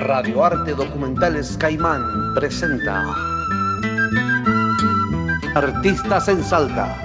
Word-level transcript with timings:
Radio 0.00 0.44
Arte 0.44 0.74
Documentales 0.74 1.56
Caimán 1.56 2.34
presenta 2.34 3.04
Artistas 5.54 6.28
en 6.28 6.44
Salta. 6.44 6.96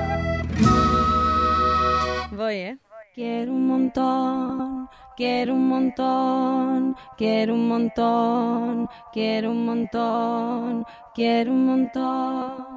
Voy, 2.32 2.54
¿eh? 2.56 2.78
Quiero 3.16 3.52
un 3.52 3.68
montón, 3.68 4.90
quiero 5.18 5.54
un 5.54 5.68
montón, 5.68 6.96
quiero 7.18 7.54
un 7.56 7.68
montón, 7.68 8.90
quiero 9.12 9.52
un 9.52 9.66
montón, 9.66 10.86
quiero 11.16 11.52
un 11.52 11.66
montón. 11.66 12.74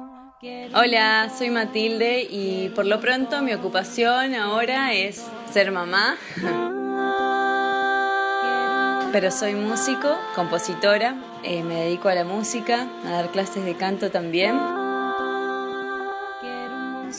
Hola, 0.73 1.29
soy 1.35 1.49
Matilde 1.49 2.27
y 2.29 2.69
por 2.69 2.85
lo 2.85 2.99
pronto 2.99 3.41
mi 3.41 3.53
ocupación 3.53 4.35
ahora 4.35 4.93
es 4.93 5.25
ser 5.51 5.71
mamá. 5.71 6.15
Pero 9.19 9.31
soy 9.31 9.55
músico, 9.55 10.15
compositora, 10.35 11.15
eh, 11.41 11.63
me 11.63 11.73
dedico 11.73 12.07
a 12.07 12.13
la 12.13 12.23
música, 12.23 12.87
a 13.03 13.09
dar 13.09 13.31
clases 13.31 13.65
de 13.65 13.73
canto 13.73 14.11
también. 14.11 14.76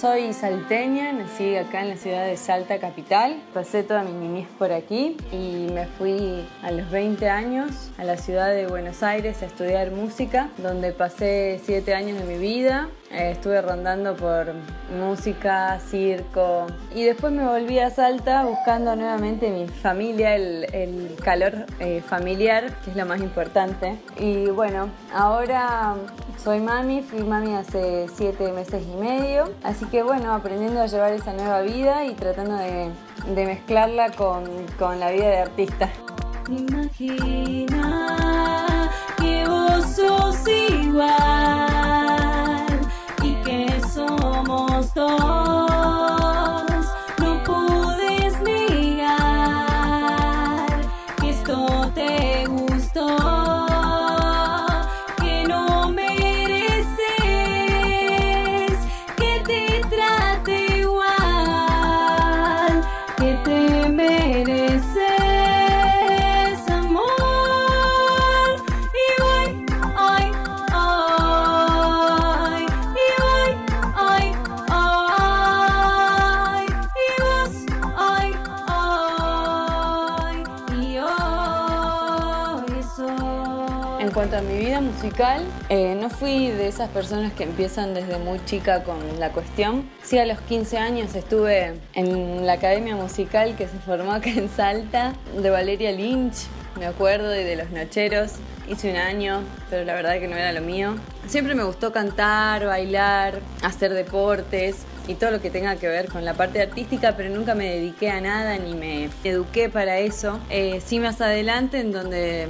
Soy 0.00 0.32
salteña, 0.32 1.12
nací 1.12 1.56
acá 1.56 1.82
en 1.82 1.88
la 1.88 1.96
ciudad 1.96 2.24
de 2.24 2.36
Salta 2.36 2.78
Capital. 2.78 3.42
Pasé 3.52 3.82
toda 3.82 4.04
mi 4.04 4.12
niñez 4.12 4.46
por 4.56 4.70
aquí 4.70 5.16
y 5.32 5.72
me 5.72 5.86
fui 5.86 6.46
a 6.62 6.70
los 6.70 6.88
20 6.88 7.28
años 7.28 7.90
a 7.98 8.04
la 8.04 8.16
ciudad 8.16 8.50
de 8.50 8.68
Buenos 8.68 9.02
Aires 9.02 9.42
a 9.42 9.46
estudiar 9.46 9.90
música, 9.90 10.50
donde 10.58 10.92
pasé 10.92 11.60
7 11.64 11.94
años 11.94 12.16
de 12.16 12.24
mi 12.26 12.38
vida. 12.38 12.90
Eh, 13.10 13.32
estuve 13.32 13.60
rondando 13.60 14.14
por 14.14 14.54
música, 14.96 15.80
circo 15.80 16.68
y 16.94 17.02
después 17.02 17.32
me 17.32 17.44
volví 17.44 17.80
a 17.80 17.90
Salta 17.90 18.44
buscando 18.44 18.94
nuevamente 18.94 19.50
mi 19.50 19.66
familia, 19.66 20.36
el, 20.36 21.16
calor 21.24 21.66
eh, 21.80 22.04
familiar, 22.06 22.72
que 22.84 22.90
es 22.92 22.96
lo 22.96 23.04
más 23.04 23.20
importante. 23.20 23.98
Y 24.20 24.46
bueno, 24.46 24.90
ahora 25.12 25.96
soy 26.42 26.60
mami, 26.60 27.02
fui 27.02 27.22
mami 27.22 27.54
hace 27.54 28.06
7 28.08 28.52
meses 28.52 28.82
y 28.86 28.96
medio, 28.96 29.50
así 29.62 29.86
que 29.86 30.02
bueno, 30.02 30.32
aprendiendo 30.32 30.80
a 30.80 30.86
llevar 30.86 31.12
esa 31.12 31.32
nueva 31.32 31.60
vida 31.62 32.04
y 32.04 32.14
tratando 32.14 32.56
de, 32.56 32.90
mezclarla 33.34 34.10
con, 34.12 34.44
con, 34.78 35.00
la 35.00 35.10
vida 35.10 35.28
de 35.28 35.38
artista. 35.38 35.90
Imagina 36.48 37.80
que 39.18 39.46
vos 39.46 39.84
sos 39.84 40.46
igual 40.48 41.57
musical, 85.00 85.44
eh, 85.68 85.94
no 85.94 86.10
fui 86.10 86.48
de 86.48 86.66
esas 86.66 86.88
personas 86.88 87.32
que 87.32 87.44
empiezan 87.44 87.94
desde 87.94 88.18
muy 88.18 88.44
chica 88.46 88.82
con 88.82 88.98
la 89.20 89.30
cuestión. 89.30 89.88
Sí, 90.02 90.18
a 90.18 90.26
los 90.26 90.40
15 90.40 90.76
años 90.78 91.14
estuve 91.14 91.74
en 91.94 92.44
la 92.44 92.54
academia 92.54 92.96
musical 92.96 93.54
que 93.54 93.68
se 93.68 93.78
formó 93.78 94.12
acá 94.12 94.30
en 94.30 94.48
Salta, 94.48 95.14
de 95.40 95.50
Valeria 95.50 95.92
Lynch, 95.92 96.48
me 96.76 96.86
acuerdo, 96.86 97.32
y 97.32 97.44
de 97.44 97.54
Los 97.54 97.70
Nocheros. 97.70 98.32
Hice 98.68 98.90
un 98.90 98.96
año, 98.96 99.42
pero 99.70 99.84
la 99.84 99.94
verdad 99.94 100.18
que 100.18 100.26
no 100.26 100.34
era 100.36 100.52
lo 100.52 100.62
mío. 100.62 100.96
Siempre 101.28 101.54
me 101.54 101.62
gustó 101.62 101.92
cantar, 101.92 102.66
bailar, 102.66 103.38
hacer 103.62 103.94
deportes 103.94 104.84
y 105.08 105.14
todo 105.14 105.30
lo 105.32 105.40
que 105.40 105.50
tenga 105.50 105.74
que 105.76 105.88
ver 105.88 106.08
con 106.08 106.24
la 106.24 106.34
parte 106.34 106.62
artística, 106.62 107.16
pero 107.16 107.34
nunca 107.34 107.54
me 107.54 107.64
dediqué 107.64 108.10
a 108.10 108.20
nada 108.20 108.56
ni 108.58 108.74
me 108.74 109.08
eduqué 109.24 109.68
para 109.68 109.98
eso. 109.98 110.38
Eh, 110.50 110.80
sí 110.84 111.00
más 111.00 111.20
adelante 111.20 111.80
en 111.80 111.92
donde 111.92 112.46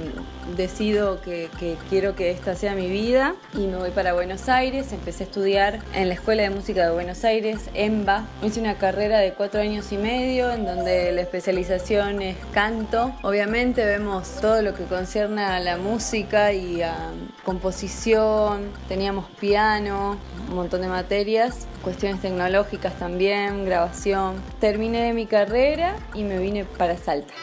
decido 0.55 1.21
que, 1.21 1.49
quiero 1.89 2.15
que 2.15 2.31
esta 2.31 2.55
sea 2.55 2.75
mi 2.75 2.89
vida 2.89 3.35
y 3.53 3.67
me 3.67 3.77
voy 3.77 3.91
para 3.91 4.13
Buenos 4.13 4.49
Aires. 4.49 4.91
Empecé 4.91 5.23
a 5.23 5.27
estudiar 5.27 5.79
en 5.93 6.09
la 6.09 6.15
Escuela 6.15 6.43
de 6.43 6.49
Música 6.49 6.85
de 6.85 6.91
Buenos 6.91 7.23
Aires, 7.23 7.69
EMBA. 7.73 8.25
Hice 8.43 8.59
una 8.59 8.75
carrera 8.75 9.19
de 9.19 9.33
cuatro 9.33 9.61
años 9.61 9.91
y 9.91 9.97
medio 9.97 10.51
en 10.51 10.65
donde 10.65 11.11
la 11.11 11.21
especialización 11.21 12.21
es 12.21 12.37
canto. 12.53 13.13
Obviamente 13.21 13.85
vemos 13.85 14.35
todo 14.41 14.61
lo 14.61 14.73
que 14.73 14.83
concierne 14.83 15.43
a 15.43 15.59
la 15.59 15.77
música 15.77 16.51
y 16.51 16.81
a 16.81 16.95
composición. 17.45 18.69
Teníamos 18.87 19.29
piano, 19.39 20.17
un 20.49 20.55
montón 20.55 20.81
de 20.81 20.87
materias, 20.87 21.67
cuestiones 21.79 22.21
tecnológicas 22.21 22.97
también, 22.97 23.65
grabación. 23.65 24.41
Terminé 24.59 25.13
mi 25.13 25.25
carrera 25.25 25.95
y 26.13 26.23
me 26.23 26.37
vine 26.37 26.65
para 26.65 26.97
Salta. 26.97 27.33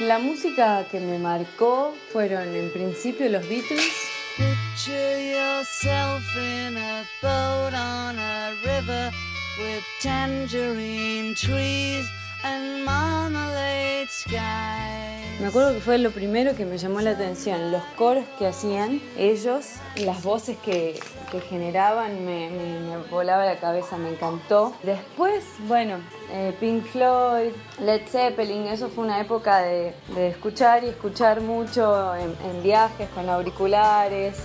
La 0.00 0.18
música 0.18 0.86
que 0.90 0.98
me 0.98 1.18
marcó 1.18 1.94
fueron 2.12 2.54
en 2.54 2.72
principio 2.72 3.28
los 3.28 3.46
Beatles. 3.48 3.92
Picture 4.36 5.32
yourself 5.32 6.22
in 6.36 6.78
a 6.78 7.04
boat 7.20 7.74
on 7.74 8.18
a 8.18 8.52
river 8.64 9.10
with 9.58 9.84
tangerine 10.00 11.34
trees 11.34 12.06
and 12.42 12.82
marmalade 12.84 14.08
sky. 14.08 15.19
Me 15.40 15.46
acuerdo 15.46 15.72
que 15.72 15.80
fue 15.80 15.96
lo 15.96 16.10
primero 16.10 16.54
que 16.54 16.66
me 16.66 16.76
llamó 16.76 17.00
la 17.00 17.12
atención, 17.12 17.72
los 17.72 17.82
coros 17.96 18.26
que 18.38 18.46
hacían 18.46 19.00
ellos, 19.16 19.76
las 19.96 20.22
voces 20.22 20.58
que, 20.58 21.00
que 21.32 21.40
generaban, 21.40 22.26
me, 22.26 22.98
volaba 23.10 23.46
la 23.46 23.56
cabeza, 23.56 23.96
me 23.96 24.10
encantó. 24.10 24.74
Después, 24.82 25.42
bueno, 25.66 25.96
eh, 26.30 26.54
Pink 26.60 26.84
Floyd, 26.84 27.52
Led 27.80 28.02
Zeppelin, 28.06 28.66
eso 28.66 28.90
fue 28.90 29.04
una 29.04 29.18
época 29.18 29.62
de, 29.62 29.94
de 30.14 30.28
escuchar 30.28 30.84
y 30.84 30.88
escuchar 30.88 31.40
mucho 31.40 32.14
en, 32.16 32.62
viajes 32.62 33.08
con 33.14 33.26
auriculares. 33.30 34.36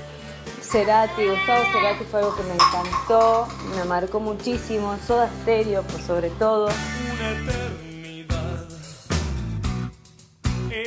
Cerati, 0.62 1.28
Gustavo 1.28 1.64
Cerati 1.74 2.06
fue 2.06 2.22
algo 2.22 2.36
que 2.38 2.44
me 2.44 2.54
encantó, 2.54 3.48
me 3.76 3.84
marcó 3.84 4.22
muchísimo, 4.22 4.98
Soda 5.06 5.30
Stereo 5.42 5.84
por 5.84 6.02
sobre 6.02 6.30
todo. 6.30 6.70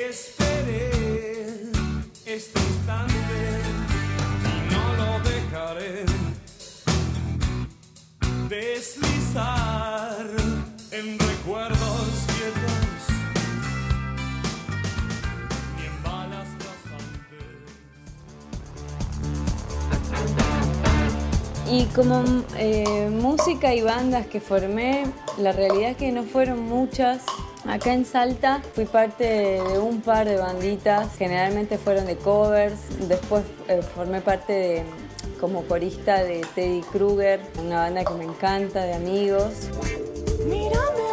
despair. 0.08 0.47
Como 21.98 22.22
eh, 22.56 23.08
música 23.10 23.74
y 23.74 23.82
bandas 23.82 24.28
que 24.28 24.40
formé, 24.40 25.02
la 25.36 25.50
realidad 25.50 25.90
es 25.90 25.96
que 25.96 26.12
no 26.12 26.22
fueron 26.22 26.60
muchas. 26.62 27.22
Acá 27.66 27.92
en 27.92 28.04
Salta 28.04 28.62
fui 28.74 28.84
parte 28.84 29.24
de 29.24 29.78
un 29.80 30.00
par 30.00 30.28
de 30.28 30.36
banditas, 30.36 31.16
generalmente 31.16 31.76
fueron 31.76 32.06
de 32.06 32.16
covers, 32.16 32.78
después 33.08 33.42
eh, 33.66 33.82
formé 33.82 34.20
parte 34.20 34.52
de 34.52 34.82
como 35.40 35.64
corista 35.64 36.22
de 36.22 36.46
Teddy 36.54 36.82
Kruger, 36.82 37.40
una 37.58 37.80
banda 37.80 38.04
que 38.04 38.14
me 38.14 38.24
encanta, 38.24 38.84
de 38.84 38.94
amigos. 38.94 39.68
Mírame, 40.46 41.07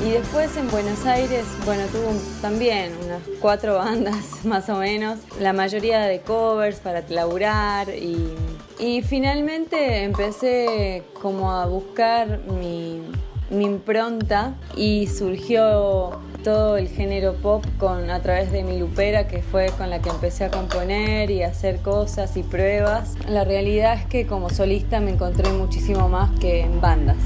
Y 0.00 0.10
después 0.10 0.56
en 0.56 0.70
Buenos 0.70 1.04
Aires, 1.06 1.44
bueno, 1.64 1.84
tuve 1.86 2.18
también 2.40 2.92
unas 3.04 3.22
cuatro 3.40 3.74
bandas 3.78 4.44
más 4.44 4.68
o 4.68 4.76
menos, 4.76 5.18
la 5.40 5.52
mayoría 5.52 6.00
de 6.00 6.20
covers 6.20 6.80
para 6.80 7.04
laburar 7.08 7.88
y 7.90 8.34
y 8.78 9.02
finalmente 9.02 10.02
empecé 10.02 11.04
como 11.20 11.52
a 11.52 11.66
buscar 11.66 12.40
mi, 12.60 13.00
mi 13.50 13.64
impronta 13.64 14.54
y 14.76 15.06
surgió 15.06 16.18
todo 16.42 16.76
el 16.76 16.88
género 16.88 17.34
pop 17.34 17.64
con, 17.78 18.10
a 18.10 18.20
través 18.20 18.52
de 18.52 18.62
mi 18.64 18.78
lupera, 18.78 19.28
que 19.28 19.42
fue 19.42 19.66
con 19.78 19.90
la 19.90 20.02
que 20.02 20.10
empecé 20.10 20.44
a 20.44 20.50
componer 20.50 21.30
y 21.30 21.42
hacer 21.42 21.80
cosas 21.80 22.36
y 22.36 22.42
pruebas. 22.42 23.14
La 23.28 23.44
realidad 23.44 23.94
es 23.94 24.06
que 24.06 24.26
como 24.26 24.50
solista 24.50 25.00
me 25.00 25.12
encontré 25.12 25.50
muchísimo 25.52 26.08
más 26.08 26.30
que 26.38 26.60
en 26.60 26.80
bandas. 26.80 27.16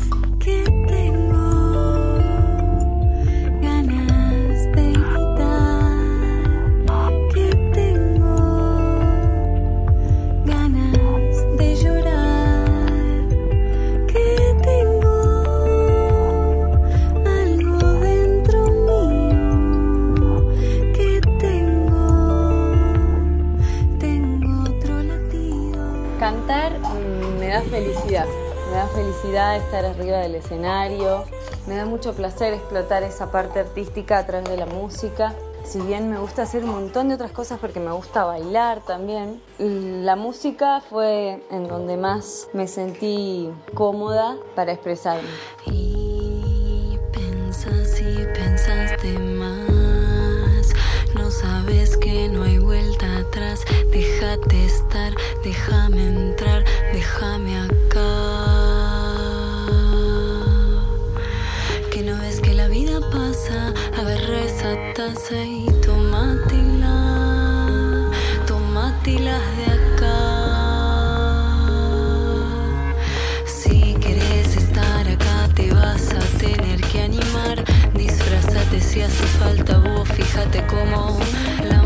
Cantar 26.19 26.79
mm, 26.81 27.39
me 27.39 27.47
da 27.47 27.63
felicidad, 27.63 28.27
me 28.27 28.77
da 28.77 28.89
felicidad 28.89 29.57
estar 29.57 29.85
arriba 29.85 30.19
del 30.19 30.35
escenario, 30.35 31.25
me 31.69 31.77
da 31.77 31.87
mucho 31.87 32.13
placer 32.13 32.55
explotar 32.55 33.05
esa 33.05 33.31
parte 33.31 33.61
artística 33.61 34.19
a 34.19 34.27
través 34.27 34.49
de 34.49 34.57
la 34.57 34.67
música. 34.67 35.35
Si 35.65 35.81
bien 35.81 36.11
me 36.11 36.19
gusta 36.19 36.43
hacer 36.43 36.65
un 36.65 36.71
montón 36.71 37.09
de 37.09 37.15
otras 37.15 37.31
cosas 37.31 37.61
porque 37.61 37.79
me 37.79 37.93
gusta 37.93 38.25
bailar 38.25 38.81
también, 38.81 39.41
la 39.59 40.17
música 40.17 40.81
fue 40.81 41.41
en 41.53 41.69
donde 41.69 41.97
más 41.97 42.49
me 42.53 42.67
sentí 42.67 43.51
cómoda 43.75 44.37
para 44.57 44.73
expresarme. 44.73 45.29
Y 45.67 46.99
pensas 47.13 48.01
y 48.01 48.25
pensas 48.35 49.01
de 49.03 49.19
más. 49.19 50.73
No 51.15 51.31
sabes 51.31 51.97
que 51.97 52.29
no 52.29 52.43
hay 52.43 52.59
vuelta 52.59 53.19
atrás. 53.19 53.65
Déjate 53.93 54.65
estar, 54.65 55.13
déjame 55.49 56.03
entrar, 56.07 56.63
déjame 56.93 57.53
acá. 57.59 58.11
Que 61.91 62.03
no 62.03 62.15
ves 62.21 62.41
que 62.41 62.53
la 62.53 62.69
vida 62.69 63.01
pasa. 63.17 63.73
Agarra 63.99 64.41
esa 64.51 64.71
taza 64.97 65.39
y 65.43 65.67
tomátela. 65.87 66.99
Tomátelas 68.47 69.45
de 69.59 69.67
acá. 69.79 70.21
Si 73.47 73.95
querés 74.05 74.51
estar 74.65 75.03
acá 75.15 75.39
te 75.55 75.73
vas 75.73 76.07
a 76.13 76.23
tener 76.45 76.79
que 76.91 76.99
animar. 77.11 77.57
Disfrazate 77.95 78.81
si 78.81 79.01
hace 79.01 79.27
falta 79.41 79.79
vos, 79.79 80.07
fíjate 80.09 80.59
cómo 80.67 81.19
la 81.71 81.78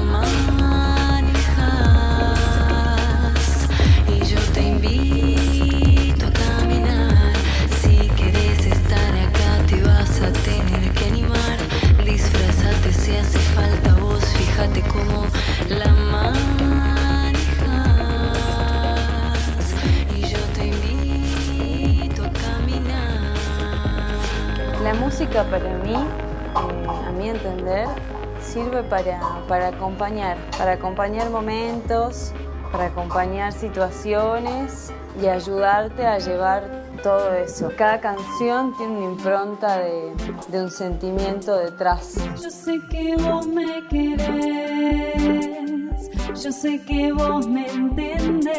para 25.32 25.79
mí, 25.79 25.94
eh, 25.94 27.06
a 27.08 27.11
mi 27.12 27.31
entender, 27.31 27.88
sirve 28.40 28.82
para, 28.82 29.19
para 29.49 29.69
acompañar, 29.69 30.37
para 30.58 30.73
acompañar 30.73 31.31
momentos, 31.31 32.32
para 32.70 32.87
acompañar 32.87 33.52
situaciones 33.52 34.93
y 35.20 35.29
ayudarte 35.29 36.06
a 36.06 36.19
llevar 36.19 36.64
todo 37.02 37.32
eso. 37.34 37.70
Cada 37.76 37.99
canción 38.00 38.76
tiene 38.76 38.99
una 38.99 39.12
impronta 39.12 39.79
de, 39.79 40.12
un 40.52 40.70
sentimiento 40.70 41.56
detrás. 41.56 42.14
Yo 42.43 42.50
sé 42.50 42.78
que 42.90 43.17
vos 43.17 43.46
me 43.46 43.82
querés, 43.88 45.40
yo 46.43 46.52
sé 46.52 46.82
que 46.82 47.11
vos 47.12 47.49
me 47.49 47.67
entendés, 47.70 48.52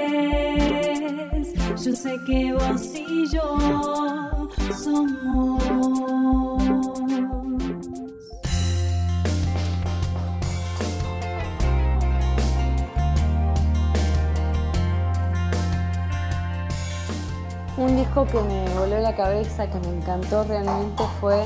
yo 1.83 1.95
sé 1.95 2.15
que 2.25 2.53
vos 2.53 2.83
y 2.95 3.27
yo. 3.29 4.12
Un 17.75 17.97
disco 17.97 18.25
que 18.25 18.39
me 18.41 18.69
voló 18.79 18.99
la 18.99 19.13
cabeza, 19.13 19.69
que 19.69 19.77
me 19.79 19.97
encantó 19.97 20.45
realmente 20.45 21.03
fue 21.19 21.43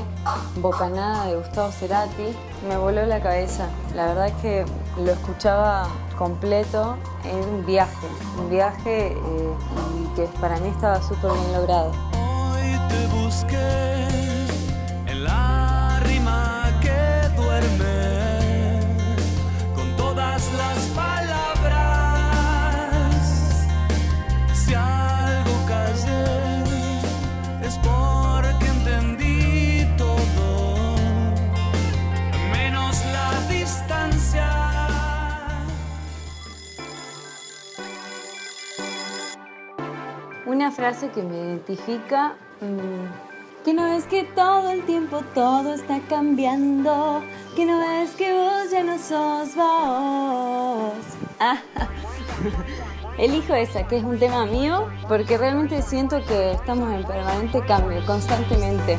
Bocanada 0.60 1.26
de 1.26 1.36
Gustavo 1.38 1.72
Cerati. 1.72 2.36
Me 2.68 2.76
voló 2.76 3.04
la 3.04 3.20
cabeza. 3.20 3.68
La 3.96 4.06
verdad 4.06 4.28
es 4.28 4.34
que 4.34 4.64
lo 5.02 5.10
escuchaba 5.10 5.88
completo 6.16 6.96
en 7.24 7.36
un 7.36 7.66
viaje, 7.66 8.06
un 8.38 8.48
viaje 8.48 9.08
eh, 9.08 9.54
que 10.14 10.22
para 10.40 10.60
mí 10.60 10.68
estaba 10.68 11.02
súper 11.02 11.32
bien 11.32 11.52
logrado. 11.54 12.17
Frase 40.78 41.08
que 41.08 41.22
me 41.22 41.36
identifica, 41.36 42.36
que 43.64 43.74
no 43.74 43.86
es 43.86 44.04
que 44.04 44.24
todo 44.24 44.70
el 44.70 44.84
tiempo 44.86 45.22
todo 45.34 45.74
está 45.74 46.00
cambiando, 46.08 47.22
que 47.54 47.66
no 47.66 47.82
es 48.02 48.10
que 48.12 48.32
vos 48.32 48.70
ya 48.70 48.82
no 48.82 48.98
sos 48.98 49.54
vos. 49.54 50.92
Ah, 51.38 51.58
Elijo 53.18 53.52
esa, 53.54 53.86
que 53.86 53.96
es 53.96 54.04
un 54.04 54.18
tema 54.18 54.46
mío, 54.46 54.88
porque 55.08 55.36
realmente 55.36 55.82
siento 55.82 56.24
que 56.24 56.52
estamos 56.52 56.92
en 56.92 57.04
permanente 57.04 57.60
cambio, 57.66 58.04
constantemente. 58.06 58.96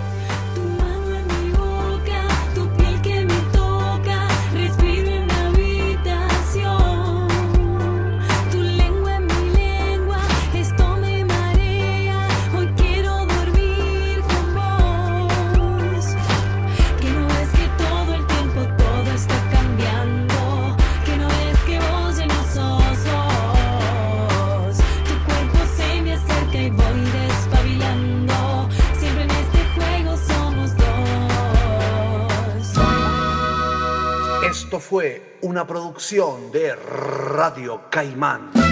Esto 34.70 34.80
fue 34.80 35.40
una 35.42 35.66
producción 35.66 36.52
de 36.52 36.76
Radio 36.76 37.90
Caimán. 37.90 38.69